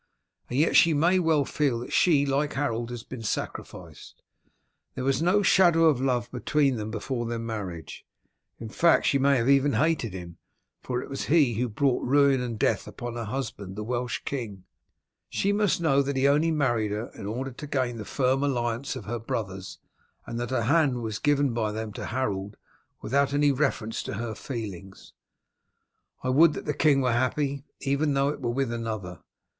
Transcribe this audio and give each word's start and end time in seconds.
And 0.49 0.57
yet 0.57 0.75
she 0.75 0.95
may 0.95 1.19
well 1.19 1.45
feel 1.45 1.77
that 1.81 1.93
she, 1.93 2.25
like 2.25 2.53
Harold, 2.53 2.89
has 2.89 3.03
been 3.03 3.21
sacrificed. 3.21 4.23
There 4.95 5.03
was 5.03 5.21
no 5.21 5.43
shadow 5.43 5.85
of 5.85 6.01
love 6.01 6.31
between 6.31 6.77
them 6.77 6.89
before 6.89 7.27
their 7.27 7.37
marriage, 7.37 8.03
in 8.59 8.69
fact 8.69 9.05
she 9.05 9.19
may 9.19 9.47
even 9.53 9.73
have 9.73 9.85
hated 9.85 10.13
him, 10.13 10.37
for 10.81 11.03
it 11.03 11.07
was 11.11 11.25
he 11.25 11.53
who 11.53 11.69
brought 11.69 12.03
ruin 12.03 12.41
and 12.41 12.57
death 12.57 12.87
upon 12.87 13.13
her 13.13 13.25
husband, 13.25 13.75
the 13.75 13.83
Welsh 13.83 14.21
king. 14.25 14.63
She 15.29 15.53
must 15.53 15.79
know 15.79 16.01
that 16.01 16.17
he 16.17 16.27
only 16.27 16.49
married 16.49 16.89
her 16.89 17.11
in 17.13 17.27
order 17.27 17.51
to 17.51 17.67
gain 17.67 17.97
the 17.97 18.03
firm 18.03 18.41
alliance 18.43 18.95
of 18.95 19.05
her 19.05 19.19
brothers, 19.19 19.77
and 20.25 20.39
that 20.39 20.49
her 20.49 20.63
hand 20.63 21.03
was 21.03 21.19
given 21.19 21.53
by 21.53 21.71
them 21.71 21.93
to 21.93 22.07
Harold 22.07 22.57
without 23.01 23.35
any 23.35 23.51
reference 23.51 24.01
to 24.01 24.15
her 24.15 24.33
feelings. 24.33 25.13
I 26.23 26.29
would 26.29 26.53
that 26.53 26.65
the 26.65 26.73
king 26.73 27.01
were 27.01 27.13
happy, 27.13 27.65
even 27.81 28.15
though 28.15 28.29
it 28.29 28.41
were 28.41 28.49
with 28.49 28.73
another. 28.73 29.19